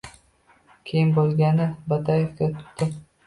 Keyin 0.91 1.11
bolg‘ani 1.17 1.67
Bo‘taevga 1.93 2.49
tutdim. 2.59 2.97